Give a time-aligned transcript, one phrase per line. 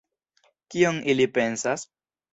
[0.75, 1.89] Kion ili pensas?